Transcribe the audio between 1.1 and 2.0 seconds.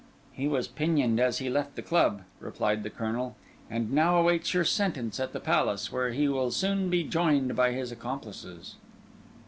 as he left the